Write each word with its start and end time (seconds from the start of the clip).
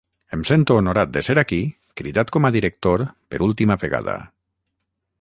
Em 0.35 0.45
sento 0.49 0.77
honorat 0.79 1.11
de 1.17 1.23
ser 1.27 1.35
aquí 1.41 1.59
cridat 2.01 2.33
com 2.37 2.49
a 2.49 2.53
director 2.57 3.07
per 3.35 3.45
última 3.53 3.81
vegada. 3.87 4.21